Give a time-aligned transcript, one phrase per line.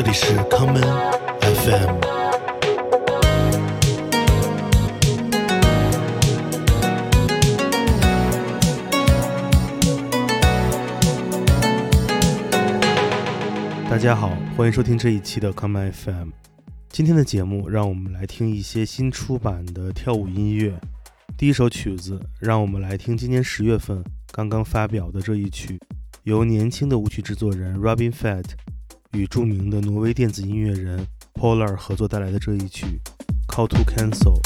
[0.00, 0.80] 这里是康门
[1.40, 1.98] FM。
[13.90, 16.28] 大家好，欢迎收听这一期的康门 FM。
[16.90, 20.78] 今天的节目，让我们来听一些新出版的跳舞音乐。
[21.36, 25.76] 第一首曲子，让我们来听今年十月份刚刚发表的这一曲，
[26.22, 28.44] 由年轻的舞曲制作人 Robin Fett
[29.12, 33.00] 与著名的挪威电子音乐人 Polar 合作带来的这一曲
[33.52, 34.40] 《Call to Cancel》。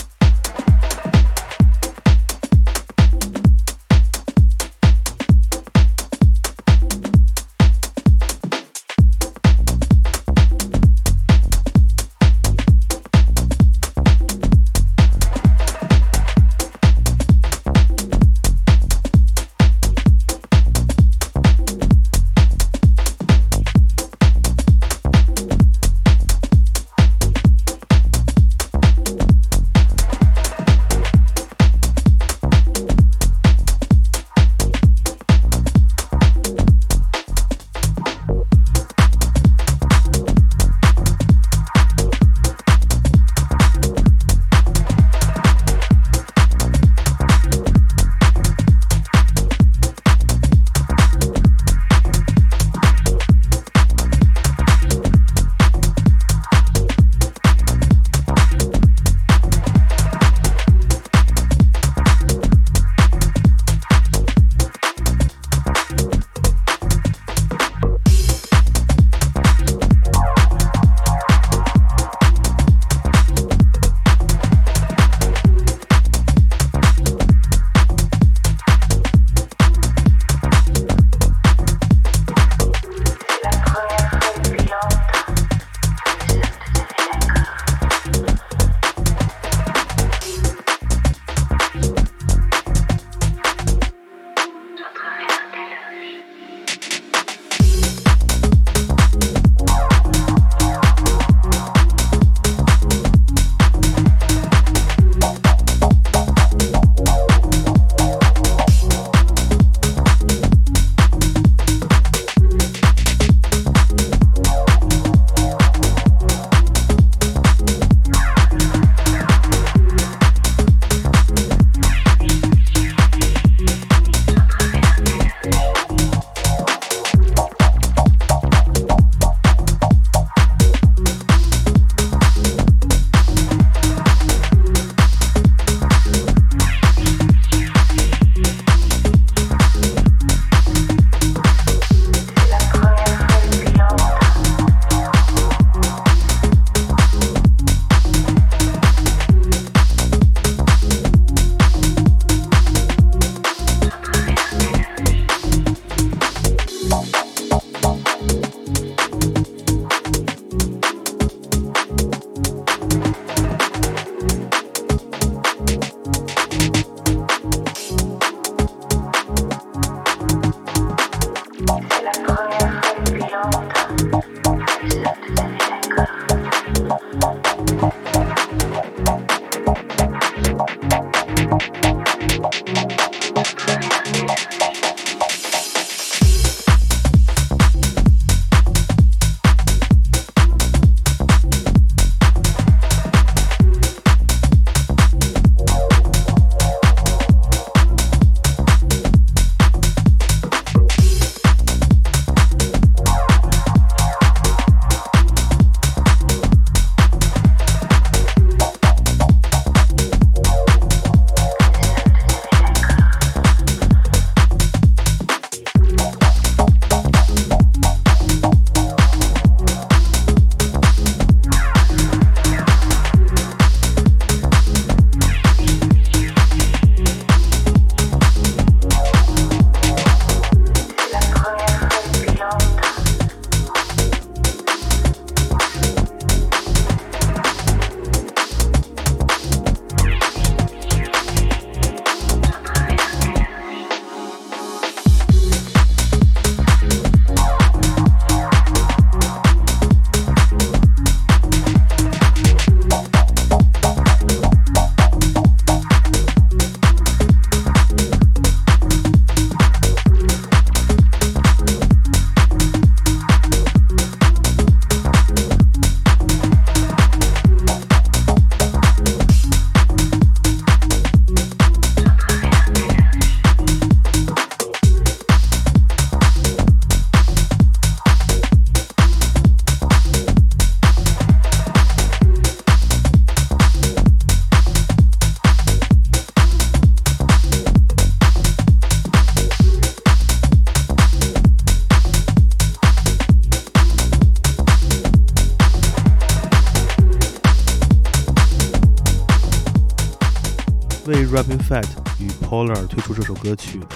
[302.53, 303.87] Polar 推出这首歌曲的，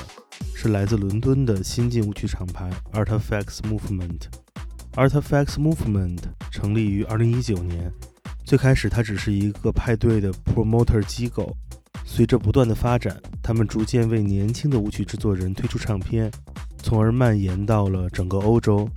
[0.55, 4.23] 是来自伦敦的新晋舞曲厂牌 Artifacts Movement。
[4.95, 6.21] Artifacts Movement
[6.51, 7.93] 成立于2019年，
[8.47, 11.55] 最开始它只是一个派对的 promoter 机构，
[12.07, 16.31] 随着不断的发展，他们逐渐为年轻的舞曲制作人推出唱片，
[16.79, 18.89] 从而蔓延到了整个欧洲。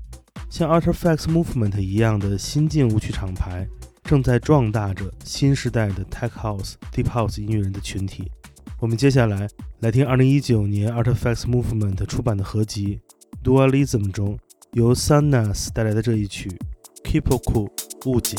[0.50, 3.68] 像 Artifacts Movement 一样的新晋舞曲厂牌。
[4.06, 8.32] 正在壮大着新时代的 Tech House、Deep House 音乐人的群体。
[8.80, 9.46] 我们接下来
[9.82, 13.02] 来听2019年 Artifacts Movement 出版的合集
[13.46, 14.40] 《Dualism》中
[14.72, 16.50] 由 Sanas 带来的这一曲
[17.04, 17.70] 《Keep Cool，
[18.06, 18.38] 误解》。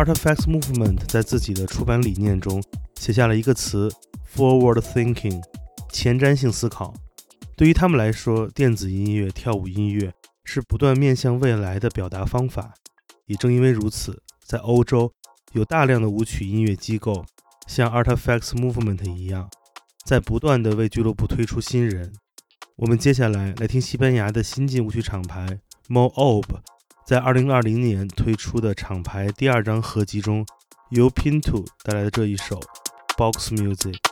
[0.00, 2.62] Artifacts Movement 在自己的出版理念中
[2.98, 3.86] 写下了一个词
[4.34, 5.42] ：forward thinking，
[5.92, 6.94] 前瞻性思考。
[7.54, 10.10] 对于他们来说，电子音乐、跳舞音乐
[10.44, 12.72] 是不断面向未来的表达方法。
[13.26, 15.12] 也正因为如此，在欧洲
[15.52, 17.22] 有大量的舞曲音乐机构，
[17.66, 19.50] 像 Artifacts Movement 一样，
[20.06, 22.10] 在不断的为俱乐部推出新人。
[22.76, 26.46] 我们接下来来听西班牙的新晋舞曲厂牌 Moob
[27.10, 30.46] 在二零二零年推出的厂牌第二张合集中，
[30.90, 32.60] 由 Pinto 带来的这一首
[33.16, 34.09] Box Music。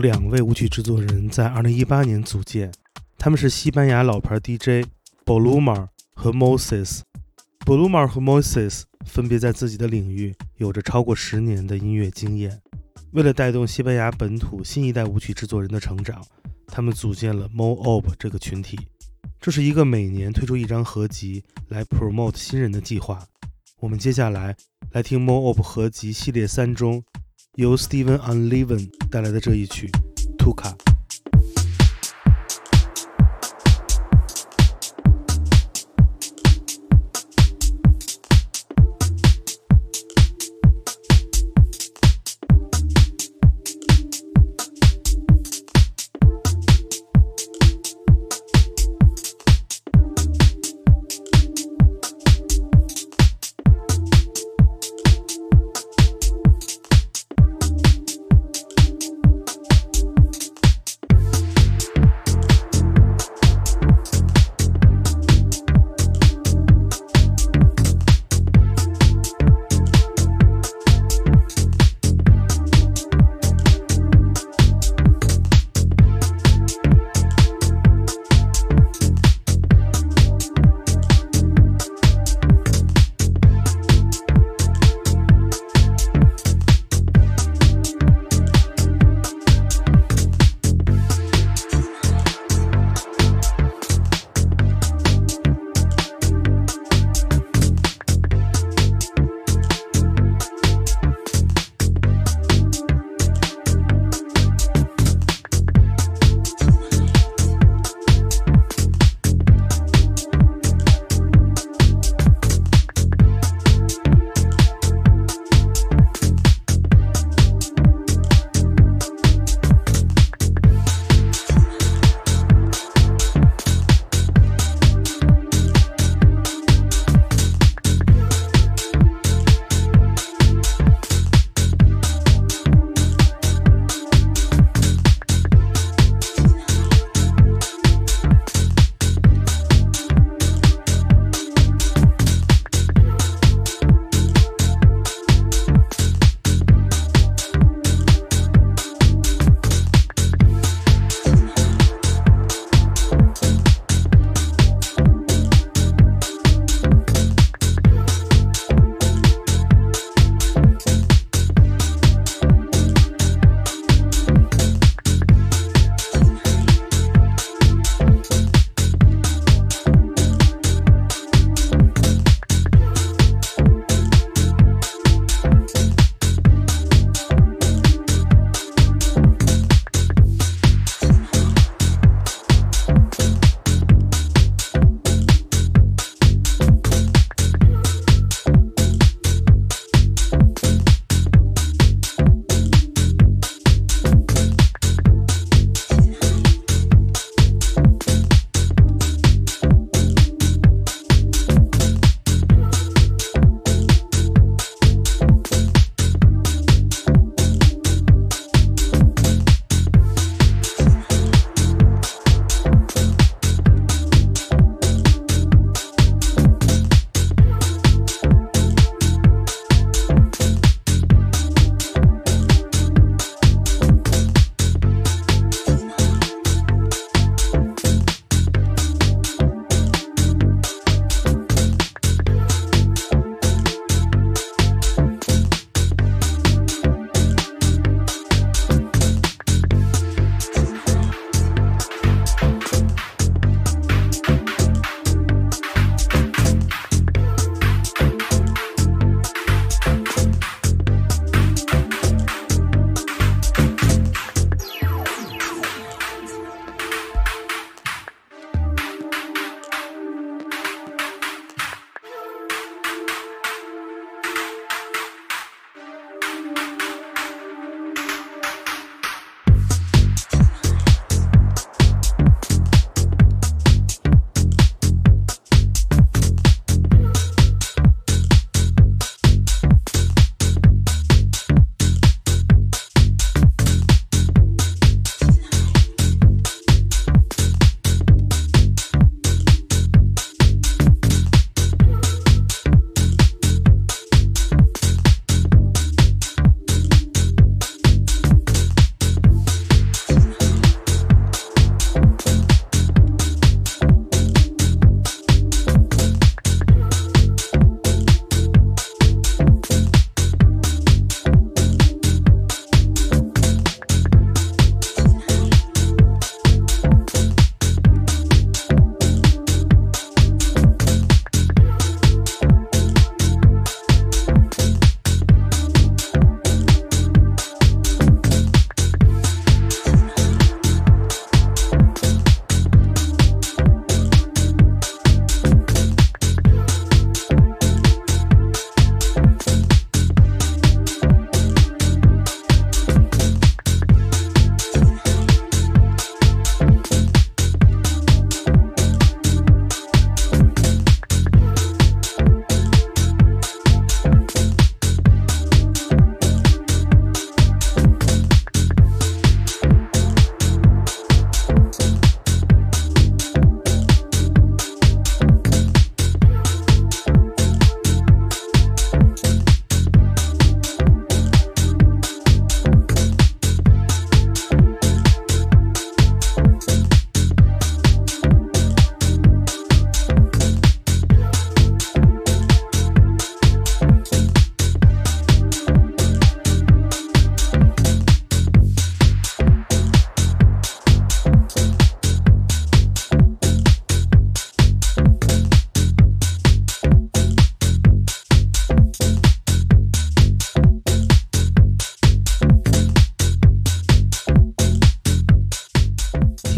[0.00, 2.72] 两位舞曲制作人在2018年组建，
[3.18, 4.88] 他们是西班牙老牌 DJ
[5.26, 7.00] Bolumar 和 Moses。
[7.66, 12.60] Bolumar 和 Moses 分别在自己的领域有着超过十年的音乐经验。
[13.12, 16.24] 为了带动西班牙本土新一代舞曲制作人的成长，
[16.66, 18.78] 他们组建了 Moob 这个群体。
[19.38, 23.22] 这是一个每年推出一张合集来 promote 新人的计划。
[23.80, 24.56] 我们接下来
[24.92, 27.02] 来听 Moob 合集系列三中
[27.56, 29.90] 由 Steven Unleven 带来的这一曲
[30.38, 30.72] Tuka。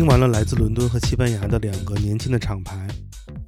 [0.02, 2.88] 听完了来自伦敦和西班牙的两个年轻的厂牌，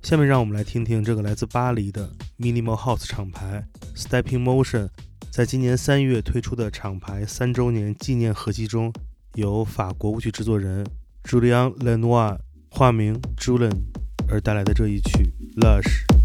[0.03, 4.89] 下面让我们来听听这个来自巴黎的 Minimal House 厂牌 Stepping Motion
[5.33, 8.93] 在今年三月推出的厂牌三周年纪念合辑中，
[9.35, 10.87] 由法国舞曲制作人
[11.25, 12.39] Julian Lenoir
[12.71, 13.75] 化名 Julian）
[14.29, 16.24] 而带来的这一曲 Lush。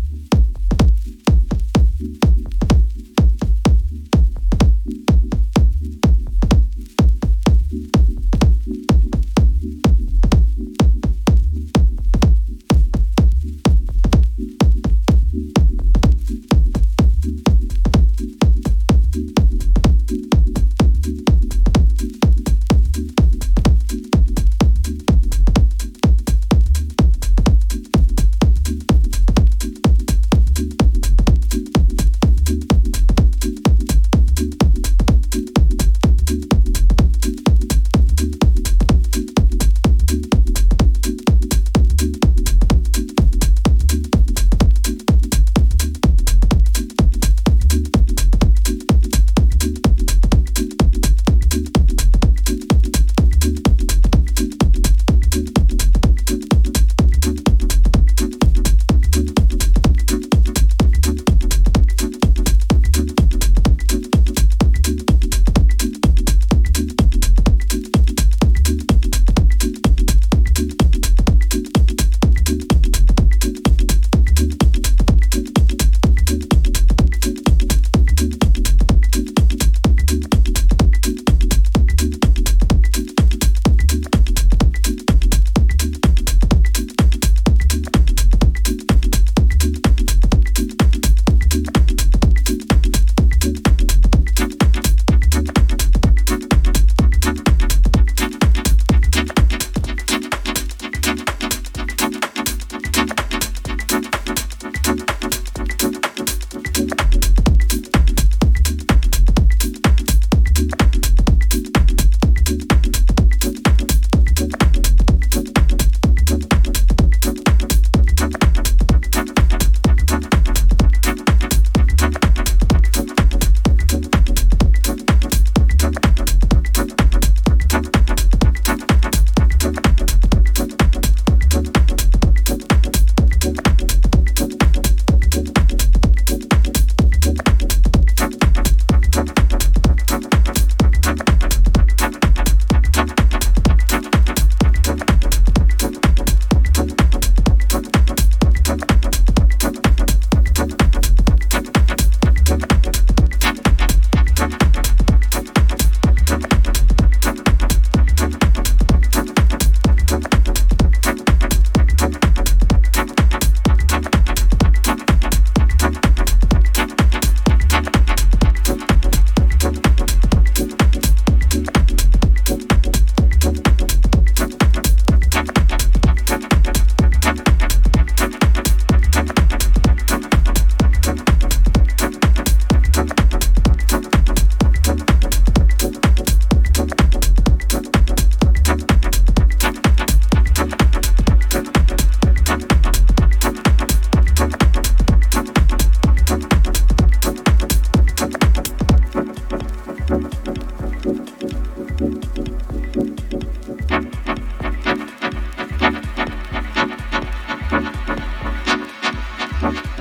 [209.72, 209.99] Bye.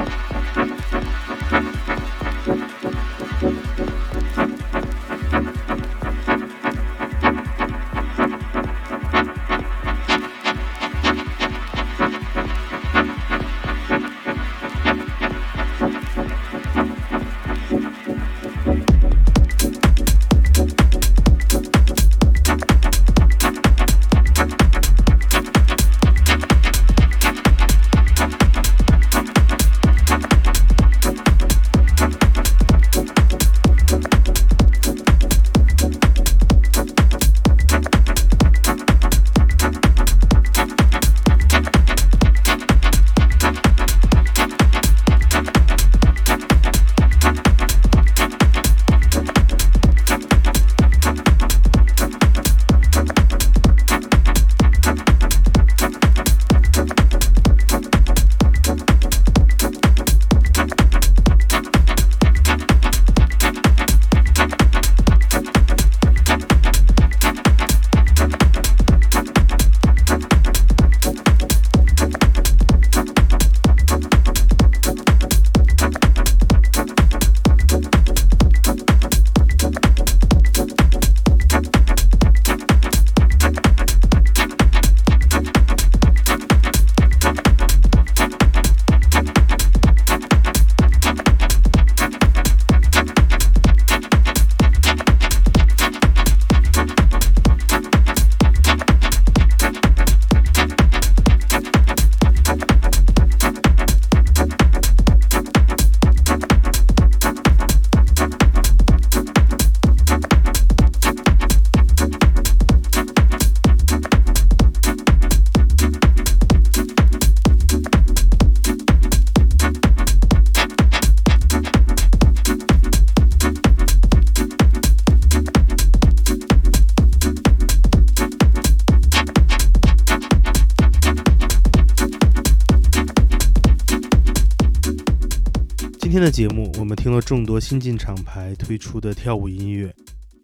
[136.39, 139.93] 节目，我们听了众多新晋厂牌推出的跳舞音乐。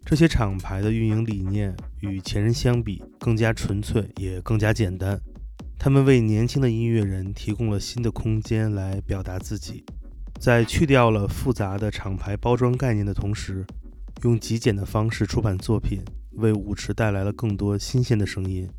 [0.05, 5.17] 这些厂牌的运营理念与前人相比更加纯粹，也更加简单。
[5.79, 9.85] 他们为年轻的音乐人提供了新的空间来表达自己，
[10.37, 13.65] 在去掉了复杂的厂牌包装概念的同时，
[14.23, 16.03] 用极简的方式出版作品，
[16.33, 18.69] 为舞池带来了更多新鲜的声音。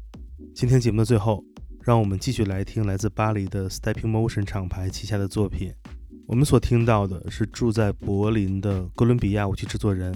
[0.55, 1.43] 今天节目的最后，
[1.83, 5.73] 让我们继续来听来自巴黎的 Stepping Motion 厂牌旗下的作品。
[6.29, 10.13] 我们所听到的是住在柏林的哥伦比亚舞曲制作人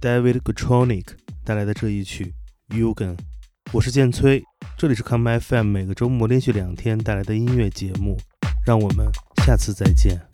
[0.00, 2.32] David g u t r o n i c 带来的这一曲
[2.68, 3.18] Yugen。
[3.72, 4.40] 我是建崔，
[4.78, 8.16] 这里是 Come FM，每个周末连续两天带来的音乐节目。
[8.64, 9.10] 让我们
[9.44, 10.29] 下次再见。